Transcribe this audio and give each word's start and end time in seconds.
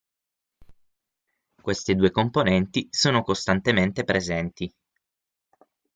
Queste 1.61 1.93
due 1.93 2.09
componenti 2.09 2.87
sono 2.89 3.21
costantemente 3.21 4.03
presenti. 4.03 4.73